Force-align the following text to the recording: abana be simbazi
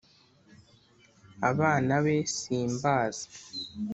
abana 1.49 1.93
be 2.05 2.15
simbazi 2.35 3.25